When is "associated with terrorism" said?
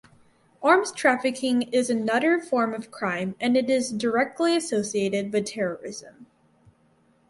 4.57-6.25